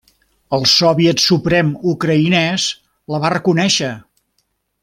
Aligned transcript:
El 0.57 0.63
Soviet 0.71 1.21
Suprem 1.25 1.69
ucraïnès 1.93 2.67
la 3.15 3.23
va 3.27 3.35
reconèixer. 3.37 3.95